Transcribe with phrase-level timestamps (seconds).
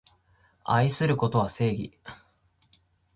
[0.63, 1.99] 愛することは正義